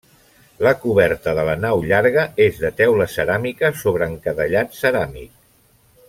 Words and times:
La 0.67 0.71
coberta 0.85 1.33
de 1.39 1.43
la 1.49 1.53
nau 1.65 1.83
llarga 1.91 2.23
és 2.47 2.57
de 2.63 2.71
teula 2.81 3.07
ceràmica 3.19 3.73
sobre 3.85 4.07
encadellat 4.15 4.79
ceràmic. 4.83 5.33